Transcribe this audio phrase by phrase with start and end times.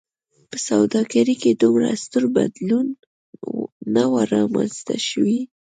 [0.49, 2.87] په سوداګرۍ کې دومره ستر بدلون
[3.93, 5.39] نه و رامنځته شوی.